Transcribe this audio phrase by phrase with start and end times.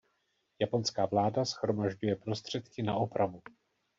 [0.61, 3.41] Japonská vláda shromažďuje prostředky na opravu.